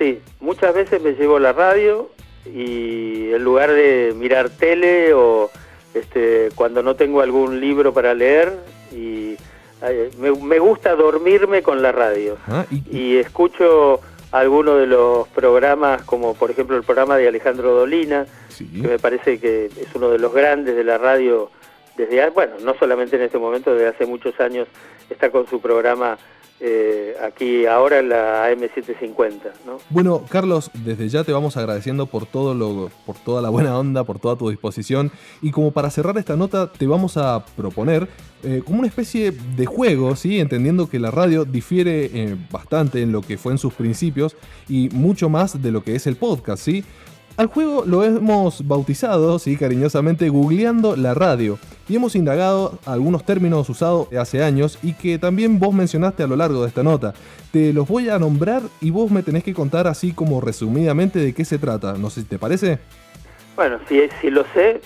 Sí, 0.02 0.20
muchas 0.40 0.74
veces 0.74 1.00
me 1.00 1.12
llevo 1.12 1.38
la 1.38 1.52
radio 1.52 2.10
y 2.44 3.30
en 3.32 3.44
lugar 3.44 3.70
de 3.70 4.12
mirar 4.16 4.50
tele 4.50 5.14
o 5.14 5.48
este, 5.94 6.48
cuando 6.56 6.82
no 6.82 6.96
tengo 6.96 7.20
algún 7.20 7.60
libro 7.60 7.92
para 7.94 8.12
leer 8.14 8.52
y 8.90 9.36
eh, 9.82 10.10
me, 10.18 10.32
me 10.32 10.58
gusta 10.58 10.96
dormirme 10.96 11.62
con 11.62 11.82
la 11.82 11.92
radio 11.92 12.36
Ajá, 12.48 12.66
y- 12.70 12.98
y 12.98 13.16
escucho 13.18 14.00
algunos 14.32 14.80
de 14.80 14.86
los 14.88 15.28
programas 15.28 16.02
como 16.02 16.34
por 16.34 16.50
ejemplo 16.50 16.76
el 16.76 16.82
programa 16.82 17.16
de 17.16 17.28
Alejandro 17.28 17.72
Dolina 17.74 18.26
Sí. 18.48 18.66
que 18.82 18.88
me 18.88 18.98
parece 18.98 19.38
que 19.38 19.66
es 19.66 19.88
uno 19.94 20.10
de 20.10 20.18
los 20.18 20.32
grandes 20.34 20.74
de 20.74 20.82
la 20.84 20.98
radio 20.98 21.48
desde, 21.96 22.28
bueno, 22.30 22.54
no 22.64 22.74
solamente 22.74 23.16
en 23.16 23.22
este 23.22 23.38
momento, 23.38 23.72
desde 23.72 23.86
hace 23.88 24.06
muchos 24.06 24.38
años 24.40 24.66
está 25.08 25.30
con 25.30 25.46
su 25.46 25.60
programa 25.60 26.18
eh, 26.64 27.16
aquí 27.20 27.66
ahora 27.66 27.98
en 27.98 28.08
la 28.08 28.48
AM750, 28.48 29.40
¿no? 29.66 29.78
Bueno, 29.90 30.24
Carlos, 30.28 30.70
desde 30.72 31.08
ya 31.08 31.24
te 31.24 31.32
vamos 31.32 31.56
agradeciendo 31.56 32.06
por 32.06 32.24
todo 32.24 32.54
lo, 32.54 32.88
por 33.04 33.16
toda 33.16 33.42
la 33.42 33.48
buena 33.48 33.76
onda, 33.76 34.04
por 34.04 34.20
toda 34.20 34.36
tu 34.36 34.48
disposición. 34.48 35.10
Y 35.40 35.50
como 35.50 35.72
para 35.72 35.90
cerrar 35.90 36.16
esta 36.18 36.36
nota, 36.36 36.70
te 36.70 36.86
vamos 36.86 37.16
a 37.16 37.44
proponer 37.56 38.06
eh, 38.44 38.62
como 38.64 38.78
una 38.78 38.86
especie 38.86 39.32
de 39.32 39.66
juego, 39.66 40.14
¿sí? 40.14 40.38
Entendiendo 40.38 40.88
que 40.88 41.00
la 41.00 41.10
radio 41.10 41.44
difiere 41.44 42.10
eh, 42.14 42.36
bastante 42.48 43.02
en 43.02 43.10
lo 43.10 43.22
que 43.22 43.38
fue 43.38 43.50
en 43.50 43.58
sus 43.58 43.74
principios 43.74 44.36
y 44.68 44.88
mucho 44.90 45.28
más 45.28 45.60
de 45.60 45.72
lo 45.72 45.82
que 45.82 45.96
es 45.96 46.06
el 46.06 46.14
podcast, 46.14 46.62
¿sí? 46.62 46.84
Al 47.36 47.46
juego 47.46 47.84
lo 47.86 48.04
hemos 48.04 48.66
bautizado, 48.66 49.38
sí, 49.38 49.56
cariñosamente, 49.56 50.28
googleando 50.28 50.96
la 50.96 51.14
radio. 51.14 51.58
Y 51.88 51.96
hemos 51.96 52.14
indagado 52.14 52.78
algunos 52.84 53.24
términos 53.24 53.68
usados 53.68 54.12
hace 54.14 54.42
años 54.42 54.78
y 54.82 54.92
que 54.92 55.18
también 55.18 55.58
vos 55.58 55.74
mencionaste 55.74 56.22
a 56.22 56.26
lo 56.26 56.36
largo 56.36 56.62
de 56.62 56.68
esta 56.68 56.82
nota. 56.82 57.14
Te 57.50 57.72
los 57.72 57.88
voy 57.88 58.10
a 58.10 58.18
nombrar 58.18 58.62
y 58.80 58.90
vos 58.90 59.10
me 59.10 59.22
tenés 59.22 59.44
que 59.44 59.54
contar 59.54 59.86
así 59.86 60.12
como 60.12 60.40
resumidamente 60.40 61.18
de 61.18 61.32
qué 61.32 61.44
se 61.44 61.58
trata. 61.58 61.94
No 61.94 62.10
sé 62.10 62.20
si 62.20 62.26
te 62.26 62.38
parece. 62.38 62.78
Bueno, 63.56 63.78
si, 63.88 64.00
si 64.20 64.30
lo 64.30 64.44
sé, 64.54 64.80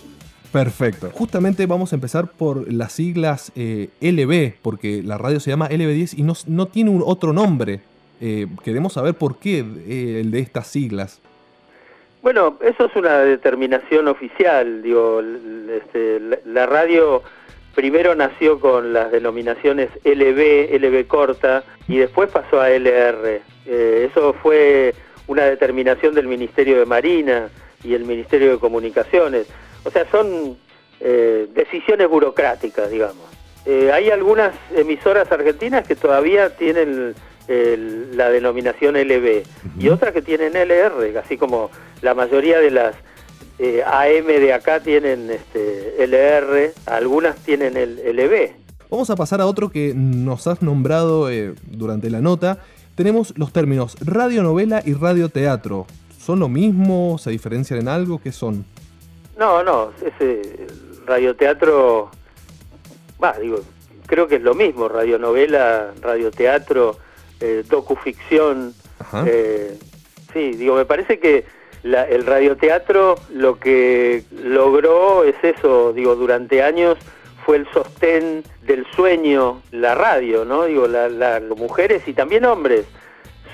Perfecto. 0.53 1.11
Justamente 1.12 1.67
vamos 1.67 1.93
a 1.93 1.97
empezar 1.97 2.31
por 2.31 2.73
las 2.73 2.93
siglas 2.93 3.53
eh, 3.57 3.91
LB, 4.00 4.55
porque 4.62 5.03
la 5.03 5.19
radio 5.19 5.38
se 5.38 5.50
llama 5.50 5.69
LB10 5.69 6.19
y 6.19 6.23
no, 6.23 6.33
no 6.47 6.67
tiene 6.67 6.88
un 6.88 7.03
otro 7.05 7.35
nombre. 7.35 7.81
Eh, 8.23 8.47
queremos 8.65 8.95
saber 8.95 9.15
por 9.15 9.38
qué 9.38 9.59
eh, 9.59 10.21
el 10.23 10.31
de 10.31 10.38
estas 10.38 10.69
siglas. 10.69 11.21
Bueno, 12.26 12.59
eso 12.61 12.87
es 12.87 12.97
una 12.97 13.21
determinación 13.21 14.09
oficial. 14.09 14.83
Digo, 14.83 15.23
este, 15.71 16.21
la 16.45 16.66
radio 16.66 17.23
primero 17.73 18.16
nació 18.16 18.59
con 18.59 18.92
las 18.92 19.12
denominaciones 19.12 19.90
LB, 20.02 20.75
LB 20.76 21.06
corta, 21.06 21.62
y 21.87 21.99
después 21.99 22.28
pasó 22.28 22.61
a 22.61 22.73
LR. 22.73 23.42
Eh, 23.66 24.09
eso 24.11 24.33
fue 24.42 24.92
una 25.28 25.45
determinación 25.45 26.16
del 26.16 26.26
Ministerio 26.26 26.80
de 26.80 26.85
Marina 26.85 27.49
y 27.85 27.95
el 27.95 28.04
Ministerio 28.04 28.50
de 28.50 28.59
Comunicaciones. 28.59 29.47
O 29.85 29.90
sea, 29.92 30.04
son 30.11 30.59
eh, 30.99 31.47
decisiones 31.54 32.09
burocráticas, 32.09 32.90
digamos. 32.90 33.25
Eh, 33.66 33.92
hay 33.92 34.11
algunas 34.11 34.52
emisoras 34.75 35.30
argentinas 35.30 35.87
que 35.87 35.95
todavía 35.95 36.56
tienen 36.56 37.14
el- 37.49 38.17
la 38.17 38.31
denominación 38.31 38.97
LB 38.97 39.43
y 39.79 39.88
otras 39.88 40.12
que 40.12 40.23
tienen 40.23 40.57
LR, 40.57 41.17
así 41.19 41.37
como 41.37 41.71
la 42.03 42.15
mayoría 42.15 42.59
de 42.61 42.71
las 42.71 42.95
eh, 43.59 43.83
AM 43.87 44.26
de 44.26 44.53
acá 44.53 44.81
tienen 44.81 45.31
este, 45.31 46.03
LR, 46.05 46.73
algunas 46.87 47.37
tienen 47.37 47.76
el 47.76 47.99
LB. 48.07 48.53
Vamos 48.91 49.09
a 49.11 49.17
pasar 49.17 49.41
a 49.41 49.47
otro 49.47 49.71
que 49.71 49.93
nos 49.95 50.47
has 50.47 50.61
nombrado 50.62 51.31
eh, 51.31 51.55
durante 51.67 52.11
la 52.11 52.21
nota. 52.21 52.59
Tenemos 52.95 53.33
los 53.37 53.53
términos 53.53 53.97
radionovela 54.05 54.83
y 54.85 54.93
radioteatro. 54.95 55.87
¿Son 56.19 56.38
lo 56.38 56.49
mismo? 56.49 57.17
¿Se 57.19 57.31
diferencian 57.31 57.81
en 57.81 57.88
algo? 57.88 58.21
¿Qué 58.21 58.31
son? 58.33 58.65
No, 59.38 59.62
no, 59.62 59.91
ese 60.05 60.67
radioteatro, 61.07 62.11
va, 63.23 63.33
digo, 63.41 63.61
creo 64.07 64.26
que 64.29 64.37
es 64.37 64.43
lo 64.43 64.55
mismo, 64.55 64.88
radionovela, 64.88 65.93
radioteatro, 66.00 66.97
eh, 67.40 67.64
docuficción, 67.69 68.75
eh, 69.26 69.78
sí, 70.33 70.52
digo, 70.52 70.75
me 70.76 70.85
parece 70.85 71.19
que 71.19 71.45
la- 71.83 72.09
el 72.09 72.25
radioteatro 72.26 73.16
lo 73.31 73.59
que 73.61 74.25
logró 74.43 75.25
es 75.25 75.37
eso, 75.43 75.93
digo, 75.93 76.16
durante 76.16 76.62
años 76.62 76.97
fue 77.45 77.59
el 77.59 77.69
sostén 77.73 78.43
del 78.62 78.85
sueño, 78.97 79.62
la 79.71 79.95
radio, 79.95 80.45
¿no? 80.45 80.64
Digo, 80.64 80.88
la- 80.88 81.09
la- 81.09 81.38
las 81.38 81.57
mujeres 81.59 82.02
y 82.09 82.12
también 82.12 82.45
hombres 82.45 82.87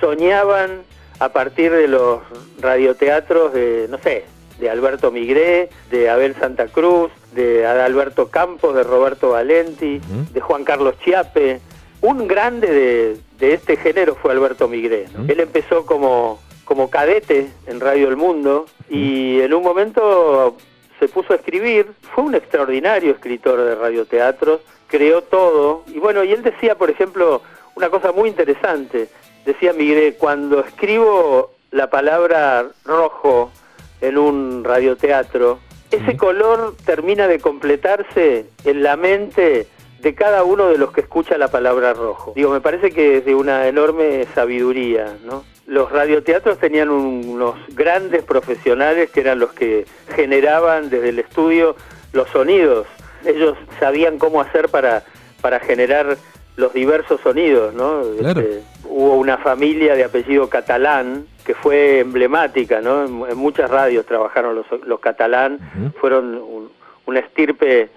soñaban 0.00 0.82
a 1.18 1.28
partir 1.32 1.70
de 1.72 1.88
los 1.88 2.20
radioteatros 2.60 3.52
de, 3.52 3.86
no 3.90 3.98
sé, 3.98 4.24
de 4.58 4.70
Alberto 4.70 5.10
Migré, 5.10 5.70
de 5.90 6.08
Abel 6.10 6.34
Santa 6.36 6.66
Cruz, 6.66 7.10
de 7.32 7.66
Adalberto 7.66 8.28
Campos, 8.28 8.74
de 8.74 8.82
Roberto 8.82 9.30
Valenti, 9.30 10.00
de 10.32 10.40
Juan 10.40 10.64
Carlos 10.64 10.94
Chiape. 11.04 11.60
Un 12.02 12.26
grande 12.26 12.66
de, 12.66 13.16
de 13.38 13.54
este 13.54 13.76
género 13.76 14.16
fue 14.16 14.32
Alberto 14.32 14.66
Migré. 14.66 15.06
Él 15.28 15.38
empezó 15.38 15.86
como, 15.86 16.40
como 16.64 16.90
cadete 16.90 17.48
en 17.66 17.78
Radio 17.78 18.08
El 18.08 18.16
Mundo 18.16 18.66
y 18.90 19.40
en 19.40 19.54
un 19.54 19.62
momento 19.62 20.56
se 20.98 21.06
puso 21.06 21.32
a 21.32 21.36
escribir. 21.36 21.92
Fue 22.12 22.24
un 22.24 22.34
extraordinario 22.34 23.12
escritor 23.12 23.64
de 23.64 23.76
radioteatros, 23.76 24.62
creó 24.88 25.22
todo. 25.22 25.84
Y 25.86 26.00
bueno, 26.00 26.24
y 26.24 26.32
él 26.32 26.42
decía, 26.42 26.76
por 26.76 26.90
ejemplo, 26.90 27.40
una 27.76 27.88
cosa 27.88 28.10
muy 28.10 28.28
interesante. 28.28 29.08
Decía 29.46 29.72
Migré, 29.72 30.14
cuando 30.14 30.58
escribo 30.58 31.52
la 31.70 31.88
palabra 31.88 32.66
rojo 32.84 33.52
en 34.00 34.18
un 34.18 34.64
radioteatro, 34.64 35.60
ese 35.92 36.16
color 36.16 36.74
termina 36.84 37.28
de 37.28 37.38
completarse 37.38 38.46
en 38.64 38.82
la 38.82 38.96
mente 38.96 39.68
de 40.02 40.14
cada 40.14 40.42
uno 40.44 40.68
de 40.68 40.78
los 40.78 40.92
que 40.92 41.00
escucha 41.02 41.38
la 41.38 41.48
palabra 41.48 41.94
rojo. 41.94 42.32
Digo, 42.34 42.50
me 42.50 42.60
parece 42.60 42.90
que 42.90 43.18
es 43.18 43.24
de 43.24 43.34
una 43.34 43.66
enorme 43.68 44.26
sabiduría, 44.34 45.16
¿no? 45.24 45.44
Los 45.66 45.92
radioteatros 45.92 46.58
tenían 46.58 46.90
un- 46.90 47.24
unos 47.28 47.54
grandes 47.74 48.24
profesionales 48.24 49.10
que 49.10 49.20
eran 49.20 49.38
los 49.38 49.52
que 49.52 49.86
generaban 50.14 50.90
desde 50.90 51.10
el 51.10 51.18
estudio 51.20 51.76
los 52.12 52.28
sonidos. 52.30 52.86
Ellos 53.24 53.56
sabían 53.78 54.18
cómo 54.18 54.40
hacer 54.40 54.68
para, 54.68 55.04
para 55.40 55.60
generar 55.60 56.16
los 56.56 56.72
diversos 56.74 57.20
sonidos, 57.22 57.72
¿no? 57.74 58.02
Claro. 58.18 58.40
Este, 58.40 58.62
hubo 58.84 59.14
una 59.16 59.38
familia 59.38 59.94
de 59.94 60.04
apellido 60.04 60.48
catalán 60.50 61.26
que 61.46 61.54
fue 61.54 62.00
emblemática, 62.00 62.80
¿no? 62.80 63.04
En, 63.04 63.30
en 63.30 63.38
muchas 63.38 63.70
radios 63.70 64.04
trabajaron 64.04 64.56
los, 64.56 64.66
los 64.84 65.00
catalán, 65.00 65.58
fueron 66.00 66.34
un- 66.34 66.70
una 67.06 67.20
estirpe 67.20 67.88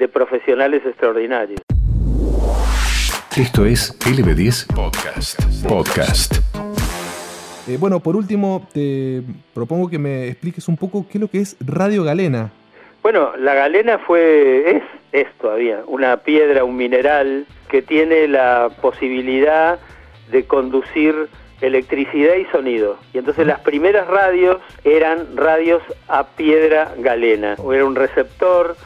de 0.00 0.08
profesionales 0.08 0.82
extraordinarios. 0.84 1.60
Esto 3.36 3.66
es 3.66 3.96
LB10 4.00 4.74
Podcast. 4.74 5.38
Podcast. 5.68 6.34
Eh, 7.68 7.76
bueno, 7.78 8.00
por 8.00 8.16
último, 8.16 8.66
te 8.72 9.22
propongo 9.54 9.88
que 9.90 9.98
me 9.98 10.28
expliques 10.28 10.66
un 10.68 10.76
poco 10.78 11.06
qué 11.06 11.18
es 11.18 11.20
lo 11.20 11.28
que 11.28 11.38
es 11.38 11.56
Radio 11.60 12.02
Galena. 12.02 12.50
Bueno, 13.02 13.36
la 13.36 13.54
galena 13.54 13.98
fue, 13.98 14.78
es, 14.78 14.82
es 15.12 15.32
todavía, 15.38 15.82
una 15.86 16.16
piedra, 16.16 16.64
un 16.64 16.76
mineral 16.76 17.46
que 17.68 17.82
tiene 17.82 18.26
la 18.26 18.70
posibilidad 18.80 19.78
de 20.32 20.44
conducir 20.46 21.28
electricidad 21.60 22.36
y 22.36 22.46
sonido. 22.46 22.96
Y 23.12 23.18
entonces 23.18 23.46
las 23.46 23.60
primeras 23.60 24.06
radios 24.08 24.62
eran 24.84 25.36
radios 25.36 25.82
a 26.08 26.26
piedra 26.26 26.94
galena. 26.98 27.56
Era 27.70 27.84
un 27.84 27.96
receptor 27.96 28.76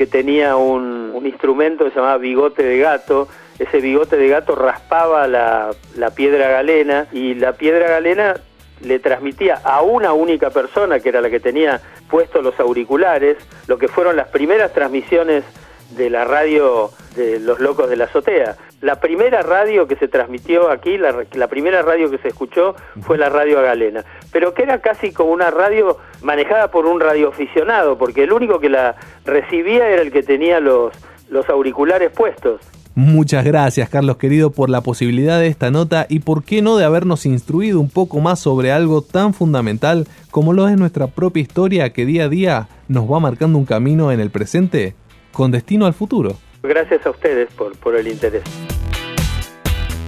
que 0.00 0.06
tenía 0.06 0.56
un, 0.56 1.20
instrumento 1.26 1.84
que 1.84 1.90
se 1.90 1.96
llamaba 1.96 2.16
bigote 2.16 2.62
de 2.62 2.78
gato. 2.78 3.28
Ese 3.58 3.82
bigote 3.82 4.16
de 4.16 4.28
gato 4.28 4.54
raspaba 4.54 5.28
la, 5.28 5.72
la 5.94 6.10
piedra 6.12 6.48
galena 6.48 7.06
y 7.12 7.34
la 7.34 7.52
piedra 7.52 7.86
galena 7.86 8.34
le 8.80 8.98
transmitía 8.98 9.60
a 9.62 9.82
una 9.82 10.14
única 10.14 10.48
persona, 10.48 11.00
que 11.00 11.10
era 11.10 11.20
la 11.20 11.28
que 11.28 11.38
tenía 11.38 11.82
puestos 12.08 12.42
los 12.42 12.58
auriculares, 12.58 13.36
lo 13.66 13.76
que 13.76 13.88
fueron 13.88 14.16
las 14.16 14.28
primeras 14.28 14.72
transmisiones 14.72 15.44
de 15.90 16.08
la 16.08 16.24
radio 16.24 16.90
de 17.14 17.38
los 17.38 17.60
locos 17.60 17.90
de 17.90 17.96
la 17.96 18.04
azotea. 18.06 18.56
La 18.80 18.98
primera 18.98 19.42
radio 19.42 19.86
que 19.86 19.96
se 19.96 20.08
transmitió 20.08 20.70
aquí, 20.70 20.96
la, 20.96 21.24
la 21.34 21.48
primera 21.48 21.82
radio 21.82 22.10
que 22.10 22.16
se 22.16 22.28
escuchó 22.28 22.74
fue 23.02 23.18
la 23.18 23.28
radio 23.28 23.60
Galena, 23.60 24.04
pero 24.32 24.54
que 24.54 24.62
era 24.62 24.80
casi 24.80 25.12
como 25.12 25.32
una 25.32 25.50
radio 25.50 25.98
manejada 26.22 26.70
por 26.70 26.86
un 26.86 26.98
radioaficionado, 26.98 27.98
porque 27.98 28.22
el 28.22 28.32
único 28.32 28.58
que 28.58 28.70
la 28.70 28.96
recibía 29.26 29.86
era 29.86 30.00
el 30.00 30.10
que 30.10 30.22
tenía 30.22 30.60
los, 30.60 30.94
los 31.28 31.46
auriculares 31.50 32.10
puestos. 32.10 32.62
Muchas 32.94 33.44
gracias, 33.44 33.90
Carlos 33.90 34.16
querido, 34.16 34.50
por 34.50 34.70
la 34.70 34.80
posibilidad 34.80 35.38
de 35.38 35.46
esta 35.46 35.70
nota 35.70 36.06
y 36.08 36.20
por 36.20 36.42
qué 36.42 36.62
no 36.62 36.76
de 36.76 36.84
habernos 36.84 37.26
instruido 37.26 37.80
un 37.80 37.90
poco 37.90 38.20
más 38.20 38.40
sobre 38.40 38.72
algo 38.72 39.02
tan 39.02 39.34
fundamental 39.34 40.08
como 40.30 40.54
lo 40.54 40.68
es 40.68 40.78
nuestra 40.78 41.06
propia 41.06 41.42
historia 41.42 41.92
que 41.92 42.06
día 42.06 42.24
a 42.24 42.28
día 42.28 42.68
nos 42.88 43.10
va 43.10 43.20
marcando 43.20 43.58
un 43.58 43.66
camino 43.66 44.10
en 44.10 44.20
el 44.20 44.30
presente 44.30 44.94
con 45.32 45.50
destino 45.50 45.86
al 45.86 45.94
futuro. 45.94 46.36
Gracias 46.62 47.06
a 47.06 47.10
ustedes 47.10 47.50
por, 47.52 47.76
por 47.76 47.96
el 47.96 48.08
interés. 48.08 48.42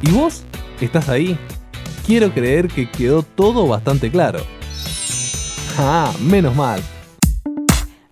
¿Y 0.02 0.10
vos? 0.10 0.44
¿Estás 0.80 1.08
ahí? 1.08 1.38
Quiero 2.06 2.32
creer 2.32 2.68
que 2.68 2.90
quedó 2.90 3.22
todo 3.22 3.66
bastante 3.66 4.10
claro. 4.10 4.40
Ah, 5.78 6.12
menos 6.20 6.54
mal. 6.54 6.82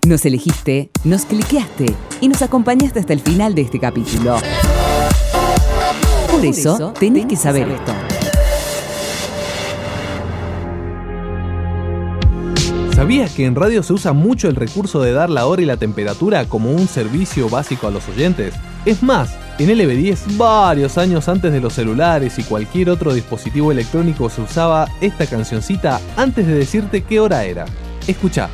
Nos 0.07 0.25
elegiste, 0.25 0.91
nos 1.05 1.27
cliqueaste 1.27 1.87
y 2.21 2.29
nos 2.29 2.41
acompañaste 2.41 3.01
hasta 3.01 3.13
el 3.13 3.21
final 3.21 3.55
de 3.55 3.63
este 3.63 3.79
capítulo. 3.79 4.39
Por 6.31 6.45
eso, 6.45 6.95
tenés 6.99 7.27
que 7.27 7.37
saber 7.37 7.69
esto. 7.69 7.93
¿Sabías 13.11 13.35
que 13.35 13.45
en 13.45 13.57
radio 13.57 13.83
se 13.83 13.93
usa 13.93 14.13
mucho 14.13 14.49
el 14.49 14.55
recurso 14.55 15.03
de 15.03 15.11
dar 15.11 15.31
la 15.31 15.47
hora 15.47 15.61
y 15.61 15.65
la 15.65 15.77
temperatura 15.77 16.45
como 16.45 16.71
un 16.71 16.87
servicio 16.87 17.49
básico 17.49 17.89
a 17.89 17.91
los 17.91 18.09
oyentes? 18.09 18.55
Es 18.85 19.03
más, 19.03 19.37
en 19.59 19.69
LB10, 19.69 20.37
varios 20.37 20.97
años 20.97 21.29
antes 21.29 21.51
de 21.51 21.59
los 21.59 21.73
celulares 21.73 22.39
y 22.39 22.45
cualquier 22.45 22.89
otro 22.89 23.13
dispositivo 23.13 23.73
electrónico 23.73 24.31
se 24.31 24.43
usaba 24.43 24.87
esta 25.01 25.27
cancioncita 25.27 26.01
antes 26.17 26.47
de 26.47 26.55
decirte 26.55 27.03
qué 27.03 27.19
hora 27.19 27.45
era. 27.45 27.65
Escucha. 28.07 28.49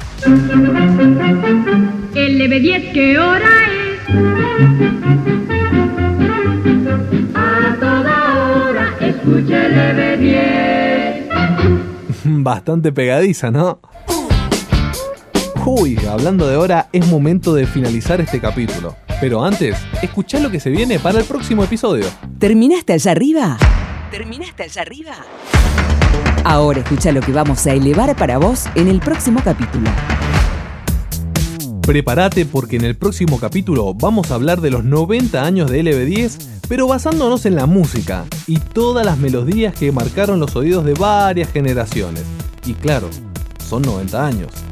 LB10, 2.15 2.93
¿qué 2.95 3.19
hora 3.19 3.51
es? 3.67 4.01
A 7.35 7.77
toda 7.79 8.65
hora 8.65 8.95
escucha 9.01 9.69
LB10. 9.69 11.27
Bastante 12.43 12.91
pegadiza, 12.91 13.51
¿no? 13.51 13.81
Uy, 15.69 15.99
hablando 16.09 16.47
de 16.47 16.57
hora, 16.57 16.89
es 16.93 17.09
momento 17.09 17.53
de 17.53 17.67
finalizar 17.67 18.21
este 18.21 18.41
capítulo. 18.41 18.95
Pero 19.21 19.45
antes, 19.45 19.77
escuchá 20.01 20.39
lo 20.39 20.49
que 20.49 20.61
se 20.61 20.71
viene 20.71 21.01
para 21.01 21.19
el 21.19 21.25
próximo 21.25 21.65
episodio. 21.65 22.07
¿Terminaste 22.39 22.93
allá 22.93 23.11
arriba? 23.11 23.59
¿Terminaste 24.13 24.63
allá 24.63 24.83
arriba? 24.83 25.17
Ahora 26.45 26.79
escucha 26.79 27.11
lo 27.11 27.21
que 27.21 27.33
vamos 27.33 27.67
a 27.67 27.73
elevar 27.73 28.15
para 28.15 28.39
vos 28.39 28.67
en 28.77 28.87
el 28.87 29.01
próximo 29.01 29.41
capítulo. 29.43 29.91
Prepárate 31.83 32.47
porque 32.47 32.77
en 32.77 32.85
el 32.85 32.95
próximo 32.95 33.41
capítulo 33.41 33.93
vamos 33.93 34.31
a 34.31 34.37
hablar 34.37 34.61
de 34.61 34.71
los 34.71 34.85
90 34.85 35.45
años 35.45 35.69
de 35.69 35.83
LB10, 35.83 36.61
pero 36.69 36.87
basándonos 36.87 37.45
en 37.45 37.57
la 37.57 37.67
música 37.67 38.25
y 38.47 38.61
todas 38.61 39.05
las 39.05 39.19
melodías 39.19 39.75
que 39.75 39.91
marcaron 39.91 40.39
los 40.39 40.55
oídos 40.55 40.85
de 40.85 40.95
varias 40.95 41.51
generaciones. 41.51 42.23
Y 42.65 42.75
claro, 42.75 43.11
son 43.69 43.83
90 43.83 44.25
años. 44.25 44.66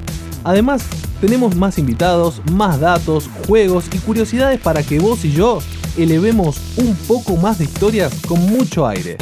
Además, 0.44 0.84
tenemos 1.20 1.56
más 1.56 1.78
invitados, 1.78 2.42
más 2.52 2.78
datos, 2.78 3.28
juegos 3.46 3.86
y 3.92 3.98
curiosidades 3.98 4.60
para 4.60 4.82
que 4.82 4.98
vos 4.98 5.24
y 5.24 5.32
yo 5.32 5.60
elevemos 5.96 6.60
un 6.76 6.94
poco 7.08 7.36
más 7.36 7.58
de 7.58 7.64
historias 7.64 8.14
con 8.28 8.40
mucho 8.40 8.86
aire. 8.86 9.16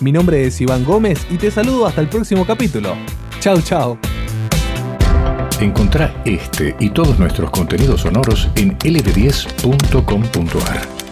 Mi 0.00 0.12
nombre 0.12 0.46
es 0.46 0.60
Iván 0.60 0.84
Gómez 0.84 1.26
y 1.30 1.36
te 1.36 1.50
saludo 1.50 1.86
hasta 1.86 2.00
el 2.00 2.08
próximo 2.08 2.46
capítulo. 2.46 2.94
Chao, 3.40 3.60
chao. 3.60 3.98
Encontrá 5.60 6.22
este 6.24 6.76
y 6.78 6.90
todos 6.90 7.18
nuestros 7.18 7.50
contenidos 7.50 8.02
sonoros 8.02 8.48
en 8.54 8.78
lb10.com.ar. 8.78 11.07